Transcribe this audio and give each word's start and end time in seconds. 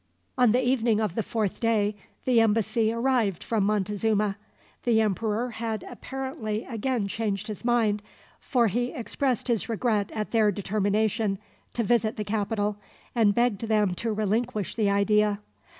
On 0.35 0.51
the 0.51 0.67
evening 0.67 0.99
of 0.99 1.13
the 1.13 1.21
fourth 1.21 1.59
day, 1.59 1.95
the 2.25 2.41
embassy 2.41 2.91
arrived 2.91 3.43
from 3.43 3.63
Montezuma. 3.65 4.35
The 4.81 4.99
emperor 4.99 5.51
had 5.51 5.83
apparently 5.83 6.65
again 6.65 7.07
changed 7.07 7.45
his 7.45 7.63
mind, 7.63 8.01
for 8.39 8.65
he 8.65 8.93
expressed 8.93 9.47
his 9.47 9.69
regret 9.69 10.11
at 10.15 10.31
their 10.31 10.51
determination 10.51 11.37
to 11.73 11.83
visit 11.83 12.17
the 12.17 12.25
capital, 12.25 12.77
and 13.13 13.35
begged 13.35 13.61
them 13.67 13.93
to 13.93 14.11
relinquish 14.11 14.73
the 14.73 14.89
idea. 14.89 15.39